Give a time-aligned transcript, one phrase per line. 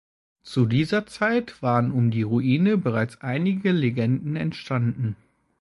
[0.41, 5.15] Zu dieser Zeit waren um die Ruine bereits einige Legenden entstanden.